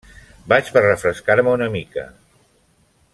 Vaig 0.53 0.71
per 0.77 0.83
refrescar-me 0.85 1.55
una 1.59 1.69
mica. 1.77 2.09